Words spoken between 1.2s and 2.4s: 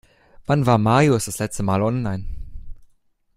das letzte Mal online?